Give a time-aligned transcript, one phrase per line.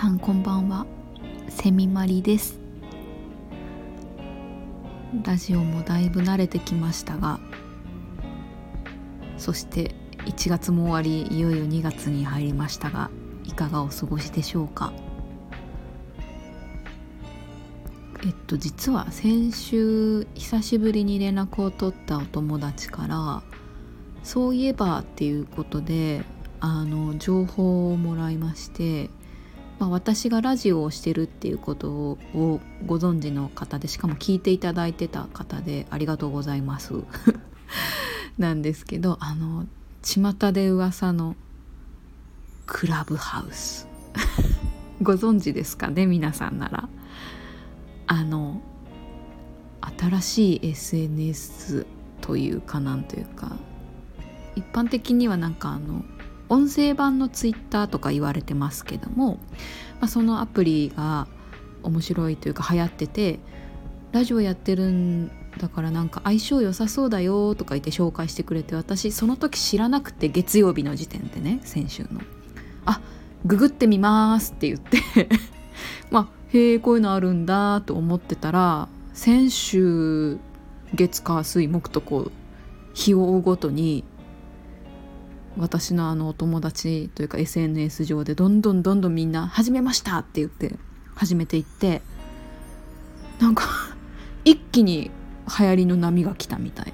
[0.00, 0.86] さんこんばんは。
[1.50, 2.58] セミマリです。
[5.22, 7.38] ラジオもだいぶ慣れてきましたが
[9.36, 9.94] そして
[10.24, 13.10] 1月も終わりいよいよ2月に入りましたが
[13.44, 14.90] いかがお過ごしでしょうか？
[18.24, 23.42] えっと実は先週久しぶりに連絡を取ったお友達から
[24.22, 26.22] そういえばっていうことで
[26.58, 29.10] あの情報をもらいまして、
[29.80, 32.18] まあ、私がラジオをしてるっていうことを
[32.84, 36.92] ご存知の方でしかも聞いていただいてた方でありがとうございます。
[38.36, 39.66] なんですけどあの
[40.02, 41.34] 巷で噂の
[42.66, 43.88] クラブハウス。
[45.00, 46.88] ご存知ですかね皆さんなら。
[48.06, 48.60] あの
[49.98, 51.86] 新しい SNS
[52.20, 53.56] というかなんというか。
[54.56, 56.04] 一般的にはなんかあの
[56.50, 59.38] 音声版のツイッターとか言われてますけども、
[60.00, 61.28] まあ、そのアプリが
[61.82, 63.38] 面白いというか流行ってて
[64.12, 72.20] ラジオやってるんだからなんか相性良さそうだよとか言って紹介してくれて私その時知らなくて月曜日の時点でね先週の
[72.84, 73.00] 「あ
[73.44, 75.28] ググってみます」って言って。
[76.10, 80.38] まあへえこういうのあるんだと思ってたら先週
[80.94, 82.32] 月火水木とこう
[82.92, 84.04] 日を追うごとに
[85.56, 90.76] 私のあのお友達というか SNS 上でどんどんどんどんみんな「始めました!」って言って
[91.14, 92.02] 始めていって
[93.40, 93.64] なんか
[94.44, 95.10] 一気に
[95.58, 96.92] 流行りの波が来たみたいな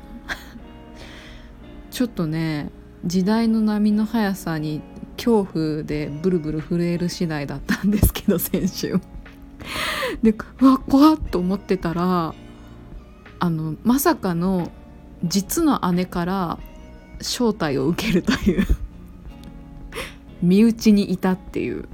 [1.90, 2.70] ちょっとね
[3.04, 4.80] 時代の波の速さに
[5.16, 9.00] 恐怖でブルブル震える次第だったんですけど先週
[10.22, 12.34] でうわ怖っと思ってたら
[13.38, 14.70] あのまさかの
[15.24, 16.58] 実の姉から
[17.20, 18.66] 招待を受けるという。
[20.42, 21.88] 身内にいたっていう。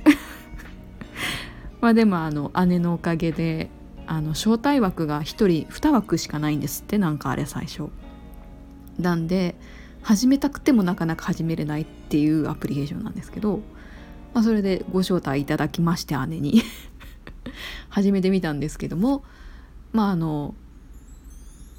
[1.80, 3.70] まあでもあの姉のおかげで
[4.06, 7.88] あの招待枠が1人2枠しかないんですってなんかあれ最初。
[8.98, 9.54] なんで
[10.02, 13.60] 始めたくてもなかなか始めれないっていうアプリケーションなんですけど、
[14.34, 16.62] まあ、それでご招待いただきまして姉に。
[17.88, 19.24] 始めてみたんですけども
[19.92, 20.54] まああの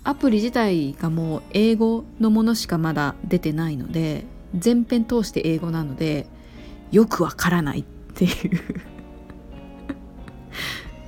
[0.06, 4.26] アプリ自体がもう英語のものしかまだ出てないので
[4.56, 6.28] 全編通して英語なので
[6.92, 7.84] よくわからないっ
[8.14, 8.62] ていう。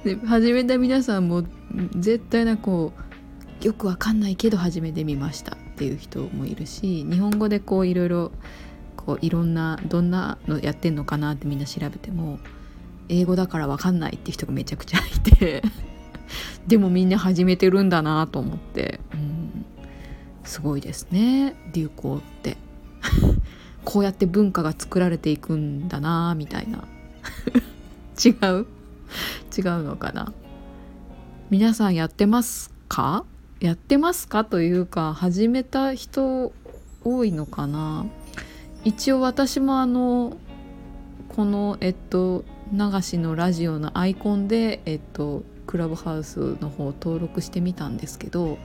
[0.15, 1.43] で始めた皆さんも
[1.95, 2.93] 絶対なこ
[3.61, 8.31] うよくわかんないけど始めてみましたっていう人もいるし日本語でこういろいろ
[8.95, 12.39] こういろんなどんなのやってんのかなってみんな調べても
[13.09, 15.63] 英語だからわかんないって人がめちゃくちゃいて。
[16.67, 19.65] でもみんな始めてるんだなと思って、うん、
[20.43, 21.55] すごいですね。
[21.73, 22.57] 流行って。
[23.85, 26.85] こうやって文化が作られていくんだなみたいな。
[28.23, 28.65] 違う？
[29.55, 30.33] 違うのかな？
[31.49, 33.25] 皆さんやってますか？
[33.59, 36.51] やってますかというか始めた人
[37.03, 38.05] 多いのかな？
[38.83, 40.37] 一応私もあの
[41.29, 48.57] このえっと流しのラジオのアイコンでえっとクラブハウスの方登録してみたんですけど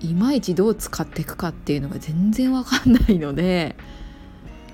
[0.00, 3.76] いまいちどう使っていくかっていうのが全然わかんないので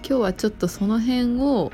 [0.08, 1.72] 今日はちょっとその辺を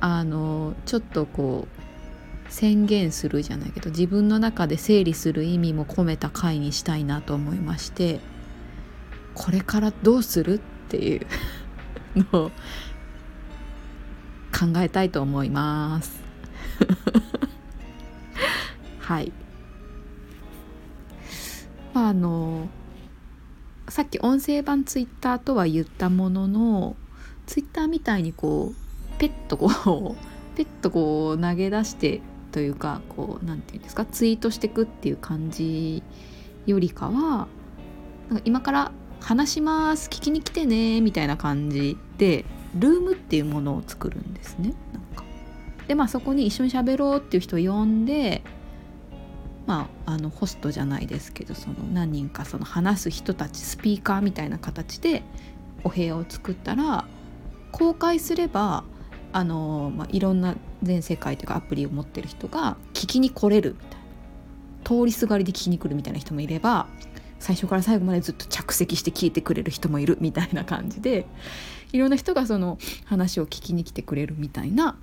[0.00, 8.20] あのちょっとこう宣言するじゃないけど自分の中で整理する意味も込めた回にしたいなと思いまして
[9.34, 11.26] これからどうするっていう
[12.32, 12.50] のを
[14.52, 16.20] 考えたいと思います。
[19.02, 19.32] はい。
[21.92, 22.68] まああの
[23.88, 26.96] さっき音声版ツイッターとは言ったものの
[27.46, 29.66] ツイッターみたいにこうペットこ
[30.16, 32.20] うペットこう投げ出して
[32.52, 36.02] というかこう何て言うんですかツイートしてくっていう感じ
[36.66, 37.48] よりかは
[38.28, 42.44] なんか今から話します聞きに来てねみたいな感じで
[42.78, 45.24] ルームっていうものを作るんですねなんか。
[45.86, 48.42] でまあそこに一緒に喋ろうっていう人を呼んで
[49.66, 55.22] まあ、あのホストじゃないですけどその何人かその話す人たちスピーカーみたいな形で
[55.84, 57.04] お部屋を作ったら
[57.70, 58.84] 公開すれば
[59.32, 64.02] あの、まあ、いろんな全世界というかアプリを持ってる人が聞きに来れるみたいな
[64.84, 66.86] 通りすがりで聞きに来るみたいな人もいれば
[67.38, 71.26] 最初から最後までずっと着席して聞いてくれる人もいるみたいな感じで
[71.92, 74.96] いろんな人がその話を聞きに来てくれるみたいな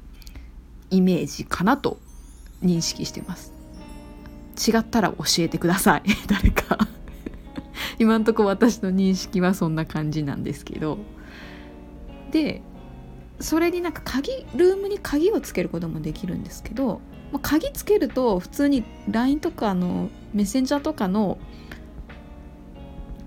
[0.90, 2.00] イメージかなと
[2.64, 3.59] 認識してます。
[4.68, 6.04] 違ったら教えてください。
[6.28, 6.78] 誰か。
[7.98, 10.98] 今んとこ私の認識はそんな感じなんですけど。
[12.32, 12.62] で
[13.40, 17.00] それになんか鍵ルームに鍵をつけることもできるんですけど、
[17.32, 21.38] まあ、鍵つけると普通に LINE とかのメッセンジャーとかの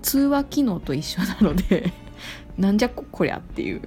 [0.01, 1.91] 通話機能と一緒なので
[2.57, 3.81] なんじゃこりゃっていう、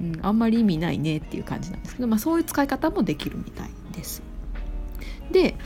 [0.00, 4.22] うん、あんまり意味ないねっていう感じなんですけど、まあ、そういう使い方もできるみたいです。
[5.32, 5.56] で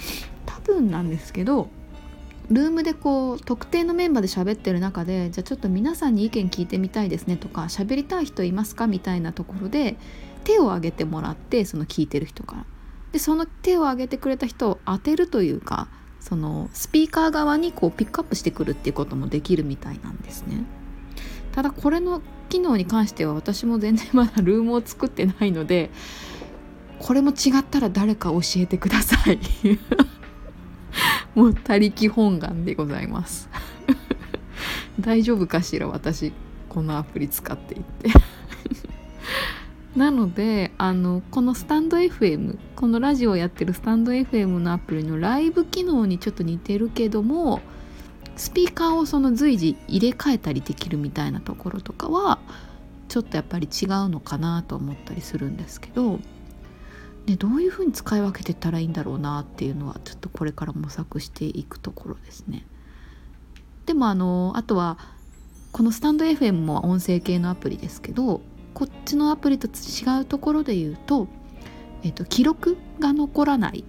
[0.82, 1.68] 分なんですけど
[2.50, 9.96] ルームでこう特定のメンバーで喋ってる中でじゃあちょっと皆さんに意見聞いてみたいですねとか喋りたい人いますかみたいなところで
[10.44, 12.66] 手を挙げてもらってその聞いてる人から。
[13.12, 15.88] でその手を挙げてくれた人を当てるというか
[16.18, 20.64] そのスピーカー側にこうピックアップしてくるっていうこともできるみたいなんですね。
[21.52, 25.90] ただこれの機能に関しては私も全然まだルームを作ってないので
[26.98, 29.38] これも違ったら誰か教えてください。
[31.34, 33.48] もう他力本願でございます。
[35.00, 36.32] 大丈夫かしら私
[36.68, 38.10] このアプリ使っていって。
[39.96, 47.60] なのであのこのスタンド FM このラジオやってるスタンド FM のアプリのライブ機能にちょっと似てるけども
[48.36, 52.38] スピーカーをその随時入れ替えたりできるみたいなところとかは
[53.08, 56.18] ちょっとやっぱり違うのかなと思ったりするんですけど
[57.26, 62.66] ね、どういうふうに使い分けてったらいいんだろうなっていうのはちょっとこれから模索していくところですね。
[63.86, 64.98] でもあのあとは
[65.72, 68.42] このスタンド FM も音声系のアプリですけど
[68.74, 71.28] こっちのアプリと違うところで言うと、
[72.02, 73.84] えっと、記録が残らない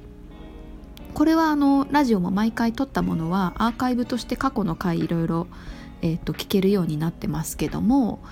[1.13, 5.47] これはあのラジオも毎回撮ったものはアーカイブとして過去の回いろいろ、
[6.01, 8.24] えっと、聞けるようになってますけども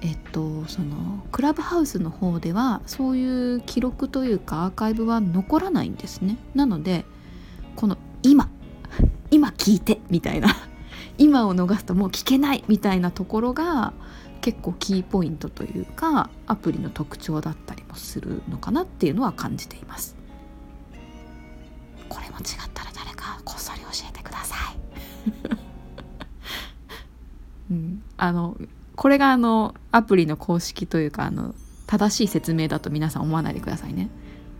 [0.00, 6.36] えっと、そのクラブハウスの方ではそういう記録というかアーカイブは残らないんですね。
[6.54, 7.04] なので
[7.74, 8.48] この今
[9.30, 10.54] 今聞いてみたいな
[11.18, 13.92] 今を逃すともう聞けないみたいなところが
[14.40, 20.16] 結構キーポイントというかアプリの特徴だったりもするのかなっていうのは感じています。
[22.08, 24.78] これも違ったら誰かこっそり教えてください。
[27.72, 28.02] うん。
[28.16, 28.56] あの
[28.98, 31.54] これがあのアプリの公式というかあの
[31.86, 34.10] 正しい説明だと皆さん思わないでくださいね。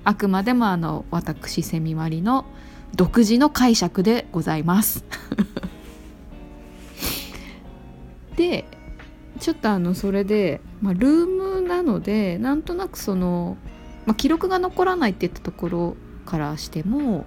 [0.04, 2.44] あくまでもあの私セミマリの
[2.94, 5.04] 独自の解釈でございます。
[8.36, 8.64] で
[9.40, 13.56] ちょっとあのそれで、まあ、ルームなのでなんとなくその、
[14.06, 15.96] まあ、記録が残らないって言ったところ
[16.26, 17.26] からしても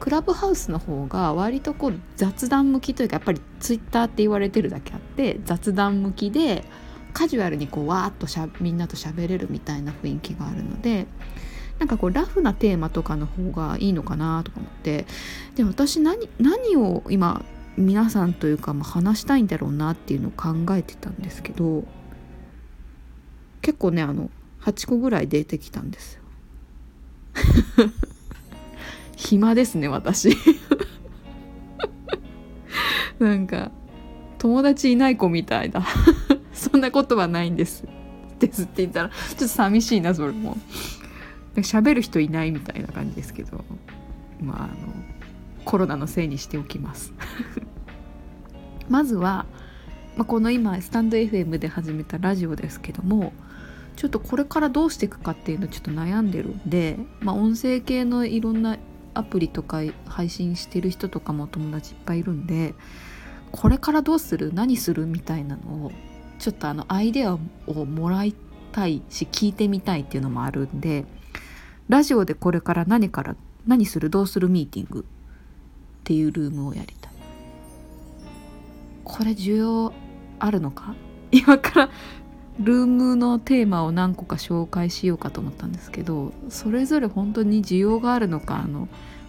[0.00, 6.64] クラブハウスの方が割とこう雑談向きというかやっぱりツイッターって言われてるだけあって雑談向きで
[7.12, 11.06] カジュアルにこうわーっとしゃみんなと喋れるみたいな雰囲気があるので
[11.78, 15.06] なんかこうラフなテーマとかの方がいいのかなとか思って
[15.54, 17.44] で私何何を今
[17.76, 21.84] 皆さんというかま話したいんだろうなっていうのを考えてたんですけど
[23.62, 24.30] 結構ねあの
[24.62, 26.22] 8個ぐらい出てきたんですよ。
[29.20, 30.30] 暇ですね私。
[33.20, 33.70] なんか
[34.38, 35.84] 友達いない子みたいだ。
[36.54, 37.86] そんなことはないんです。
[38.38, 40.56] ですって言ったらちょっと寂しいなそれも。
[41.56, 43.62] 喋る人いないみたいな感じですけど。
[44.40, 44.74] まああの
[45.66, 47.12] コロナのせいにしておきます。
[48.88, 49.44] まずは、
[50.16, 53.32] まあ、この今スタンド FM で始めたラジオですけども
[53.94, 58.78] ちょっとこれからどうしていくかっていうのちょっと悩んでるんで、まあ、音声系のいろんな
[59.14, 62.74] アプリとか配信してる人とかも友達いっぱいいるんで
[63.52, 64.52] これからどうする？
[64.54, 65.06] 何する？
[65.06, 65.92] みたいなのを
[66.38, 67.38] ちょっとあのアイデアを
[67.84, 68.34] もらい
[68.72, 71.04] たいし聞いてみたいっていうのもあるんで
[71.88, 73.36] ラジオでこれから何から
[73.66, 74.10] 何する？
[74.10, 74.48] どうする？
[74.48, 75.04] ミーティングっ
[76.04, 77.12] ていうルームをやりたい。
[79.02, 79.92] これ需要
[80.38, 80.94] あるのか？
[81.32, 81.90] 今から
[82.60, 88.88] ルームのテーマを何個か紹介しようかと思ったんですけどそれぞれ本当に需要があるのかあの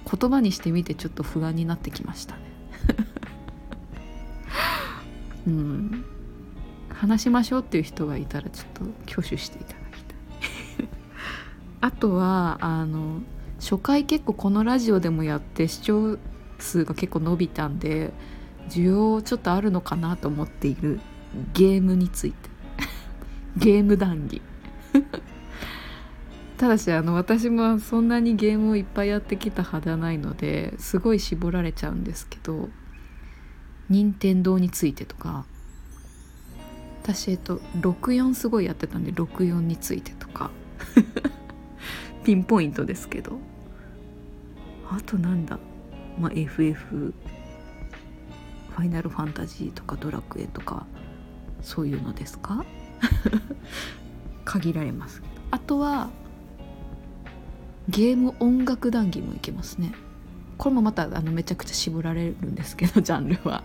[0.09, 2.41] 言葉にしてみてちょっと不安になってきましたね。
[5.47, 6.05] うん。
[6.89, 10.13] 話しましょうっていう人がいたらちょっと挙手していただきた
[10.83, 10.87] い。
[11.81, 13.21] あとはあの
[13.59, 16.17] 初回結構このラジオでもやって視聴
[16.59, 18.11] 数が結構伸びたんで
[18.69, 20.99] 需要ちょっとあるのかなと思っている
[21.53, 22.50] ゲームについて。
[23.57, 24.41] ゲーム談義。
[26.57, 32.69] ただしあの私もそんなにゲームをいっぱいやってきた派ではないのですごい絞られちゃうんですけど
[33.89, 35.45] 任天堂についてとか
[37.01, 40.51] 私えっと64すごいやってたんで64についてとか
[42.23, 43.39] ピンポイントですけど。
[44.91, 45.57] あとなんだ
[46.19, 50.85] まあ FF ファイナルファンタジーとかドラクエとか
[51.61, 52.65] そういうのですか？
[54.45, 56.09] 限られますあとは
[57.89, 59.93] ゲーム音楽談義もいけますね。
[60.57, 63.63] これもまたあのめちゃくちゃ絞られるんですけど ジャンルは。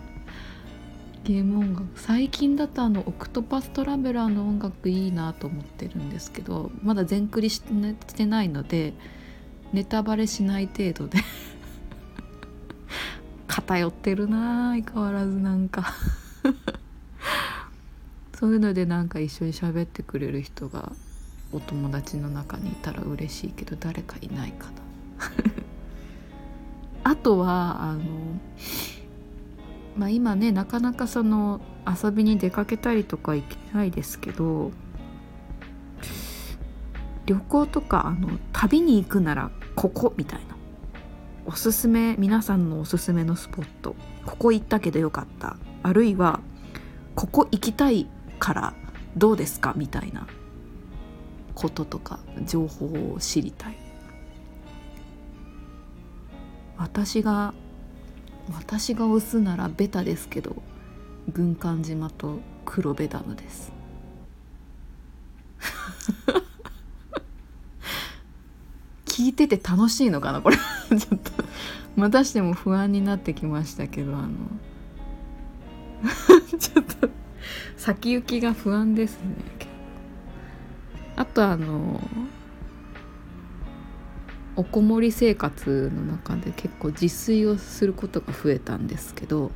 [1.24, 1.86] ゲーム音楽。
[1.96, 8.94] 最近だとあのオクトパストラベラーの音楽いいなと思ってるんですけどまだ全クリしてないので
[9.72, 11.18] ネタバレしない程度で
[13.46, 15.94] 偏ってるな相変わらずなんか。
[18.38, 20.92] そういうのでなんか一緒に喋ってくれる人が
[21.52, 24.72] お友達の中にいたら嬉しいけど誰かいないかな。
[27.12, 28.02] あとはあの
[29.96, 34.70] まあ今ねなかなかその遊びに出かけたりとか行けないですけど
[37.24, 40.56] 旅行とかあの旅に行くならここみたいな。
[41.46, 43.94] おすすめ皆さんのおすすめのスポット
[44.26, 45.56] ここ行ったけどよかった。
[45.82, 46.40] あるいは
[47.14, 48.74] ここ行きたいから
[49.16, 50.26] どうですかみたいな
[51.54, 53.76] こととか情報を知りたい。
[56.78, 57.54] 私が
[58.52, 60.56] 私が押すならベタですけど
[61.32, 63.72] 軍艦島と黒部ダムです。
[69.06, 70.56] 聞いてて楽しいのかなこれ。
[70.88, 71.32] ちょっと。
[71.96, 74.28] またしても不安になってきましたけどあの。
[76.58, 77.15] ちょっと。
[77.86, 79.36] 先行きが不安ですね。
[81.14, 82.00] あとあの
[84.56, 89.52] おこもり生活の中で結構自炊をすることが増えたんですけど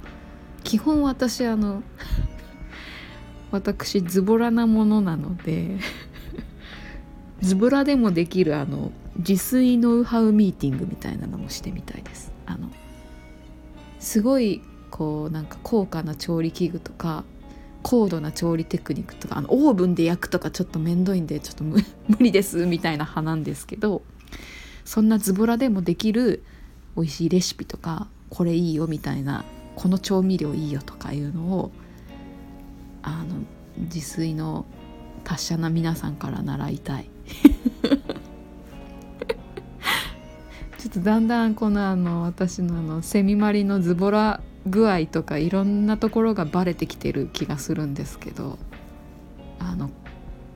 [0.62, 1.82] 基本私あの
[3.50, 5.78] 私ズボラなものなので
[7.42, 12.32] ズボラでもできるあの自炊ノウハウミーティングみたいなのもしてみたいです。
[12.46, 12.70] あの
[13.98, 17.24] すごいこうなんか高価な調理器具とか
[17.82, 21.82] 高度な調理テクニックとかあのオーブンで焼くとかちょっと面倒いんでちょっと 無
[22.20, 24.02] 理ですみたいな派なんですけど
[24.84, 26.42] そんなズボラでもできる
[26.96, 29.44] 美味しいレシピとかこれいいよみたいな
[29.76, 31.72] この調味料いいよとかいうのを
[33.02, 33.36] あの
[33.78, 34.66] 自炊の
[35.24, 37.10] 達者な皆さんから習いたい。
[40.78, 48.58] ちょっとだんだんこのあの私のあのセミマリのズボラ具合とかいろんなところがバレてきてる気がするんですけど
[49.58, 49.90] あの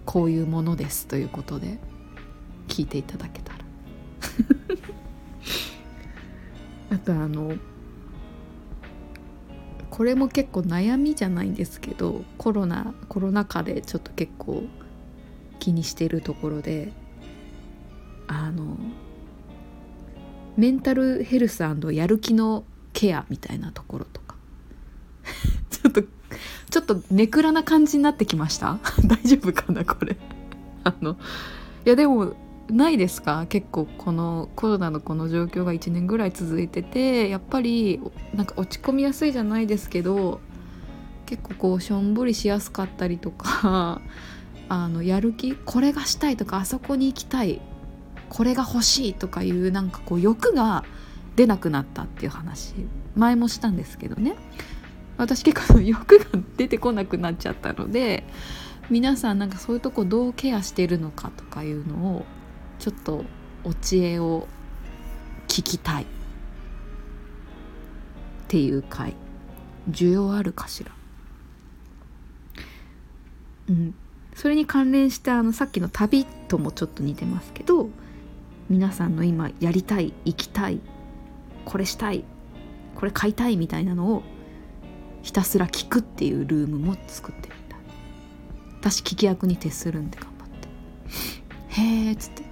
[0.04, 1.78] こういうものですということで
[2.68, 3.58] 聞いていただけたら。
[6.94, 7.54] あとあの
[9.90, 14.64] これも結構悩みじゃないんですけどコロナコロナ禍でちょっと結構
[15.60, 16.92] 気にしてるところで
[18.26, 18.76] あの
[20.56, 24.36] メンタルヘルスやる気のケアみたいなところとか。
[25.70, 26.02] ちょっと
[26.70, 28.78] ちょっとネクラな感じになってきました？
[29.04, 30.16] 大丈夫かなこれ。
[30.84, 31.16] あの
[31.84, 32.34] いやでも
[32.70, 33.46] ないですか？
[33.48, 38.00] 結構このコロナのこの状況が1年ぐらい続いててやっぱり
[38.34, 40.40] なんか落ち込みやすいじゃないですけど
[41.26, 44.00] 結構こうしょんぼりしやすかったりとか
[44.68, 45.54] あのやる気？
[45.54, 47.60] これがしたいとかあそこに行きたい
[48.30, 50.84] これが欲しいとかいうなんかこう欲が
[51.36, 52.74] 出なくなったっていう話。
[53.16, 54.36] 前もしたんですけどね。
[55.16, 56.24] 私結構欲が
[56.56, 58.24] 出てこなくなっちゃったので
[58.90, 62.26] 皆さんなんかそういうとこどうケアしてるのかとかいうのを
[62.80, 63.24] ちょっと
[63.62, 64.48] お知恵を
[65.46, 66.06] 聞きたいっ
[68.48, 69.14] ていう回。
[69.90, 70.90] 需要あるかしら。
[73.68, 73.94] うん。
[74.34, 77.88] それに関連してあのさっきの旅ともちょっと似てますけど
[78.68, 80.80] 皆さんの今やりたい行きたい
[81.64, 82.24] これしたい
[82.94, 84.22] これ買いたいみたいなのを
[85.22, 87.76] ひたすら聞くっていうルームも作ってみた。
[88.80, 91.80] 私聞き役に徹するんで頑張って。
[91.80, 92.44] へえっつって。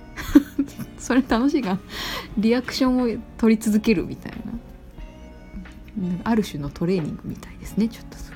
[0.98, 1.78] それ楽しいが
[2.38, 4.52] リアクションを取り続けるみたいな。
[6.24, 8.32] ある種のトレーニングみたいですねちょっとそ、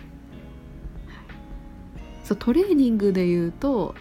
[2.24, 3.94] そうトレーニングで言うと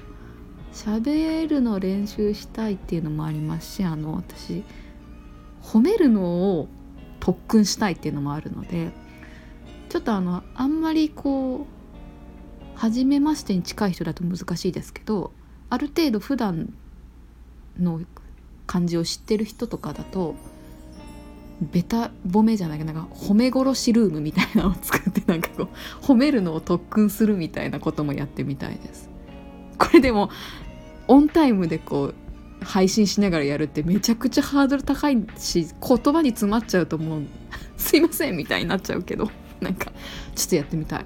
[0.73, 4.63] 喋るの練習したいっていうのもありますしあの私
[5.65, 6.67] 褒めるのを
[7.19, 8.91] 特訓したいっていうのもあるので
[9.89, 11.65] ちょっとあのあんまりこう
[12.75, 15.31] 初めましてに近い人だと難しいですけど
[15.69, 16.73] ある程度普段
[17.79, 18.01] の
[18.67, 20.35] 感じを知ってる人とかだと
[21.61, 29.09] ベタ褒めじゃないけどなんか褒め殺しルームみたいなのを作って なんかこう褒めるのを特訓するみたいなこともやってみたいです。
[29.77, 30.29] これでも
[31.07, 32.15] オンタイムでこう
[32.65, 37.23] 配信しながらやるってめちゃくちゃハードル高いし言葉に詰まっちゃうともう
[37.77, 39.29] すいませんみたいになっちゃうけど
[39.61, 39.91] なんか
[40.35, 41.05] ちょっとやってみたい。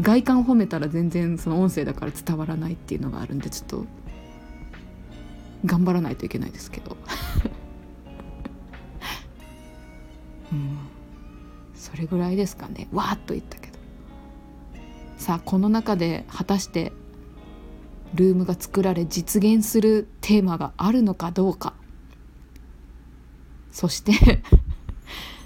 [0.00, 3.84] 外観褒めたら全然その音声だから伝わらないっていうのがあるんでちょっと
[5.66, 6.96] 頑張らないといけないですけど。
[10.52, 10.78] うん。
[11.74, 12.88] それぐらいですかね。
[12.92, 13.78] わーっと言ったけど。
[15.18, 16.92] さあこの中で果たして
[18.14, 21.74] ルームが作られ実現するテーマがあるのかどうか。
[23.70, 24.12] そして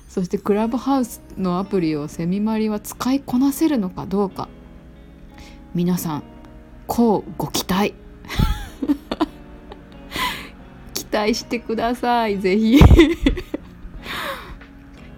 [0.09, 4.49] そしてクラブハウスのアプリをセミマリは使いこなせるのかどうか。
[5.75, 6.23] 皆さん
[6.87, 7.95] こうご期待。
[10.95, 12.79] 期待してくださいぜひ。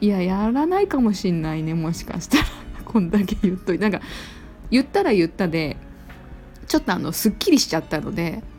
[0.01, 2.45] いややらないかもしんないねもしかしたら。
[2.85, 3.83] こんだけ言っといて。
[3.83, 4.01] なんか
[4.71, 5.77] 言ったら言ったで
[6.67, 8.43] ちょっとあのすっきりしちゃったので。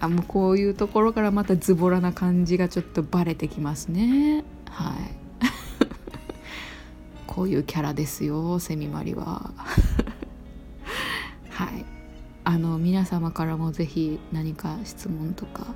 [0.00, 4.44] あもうこういうところからまたズボラな感じがちょっとバレてきますね。
[4.68, 4.96] はい。
[7.26, 9.52] こういうキャラですよセミマリは。
[11.48, 11.84] はい。
[12.44, 15.66] あの皆様からも是非何か質問とか。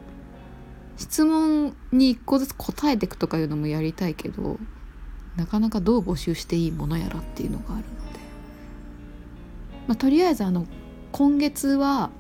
[0.99, 4.59] 質問に1個ずつ答えていくとかいうのもやりたいけど
[5.37, 8.08] なかなかどう募集していいものやらっていうのがあるので、
[9.89, 10.67] まあ、とりあえずあの
[11.13, 12.11] 今月は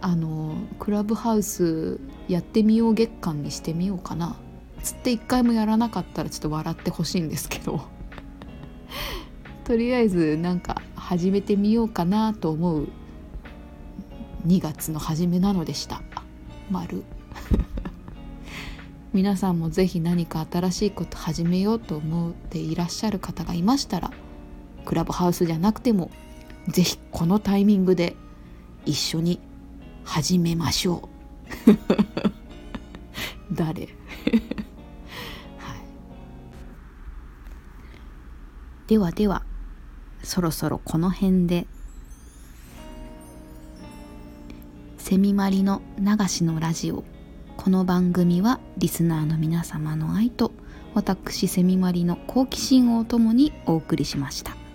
[0.00, 4.36] あのクラブハウスやってみよう月間にしてみようかな。
[4.82, 7.80] つって一回もやらなかったらちょっと笑ってほしいんですけど。
[9.64, 12.88] とりあえずなんか始めてみようかなと思う
[14.46, 16.02] 2月の初めなのでした。
[16.70, 17.04] 丸。
[19.14, 24.10] 皆さんも是非何か新しいこと始めようと思っていらっしゃる方がいましたら
[24.84, 26.10] クラブハウスじゃなくても
[26.68, 28.14] 是非このタイミングで
[28.84, 29.40] 一緒に
[30.04, 31.08] 始めましょ
[31.66, 31.72] う。
[33.52, 33.88] 誰？
[35.56, 35.78] はい、
[38.86, 39.44] ではでは
[40.22, 41.66] そろそろこの辺で。
[44.98, 47.02] セミマリの流しのラジオ。
[47.56, 50.52] この番組はリスナーの皆様の愛と
[50.92, 54.67] 私セミマリの好奇心をともにお送りしました。